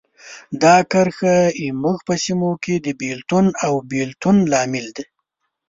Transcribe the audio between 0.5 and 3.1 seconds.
دا کرښه زموږ په سیمو کې د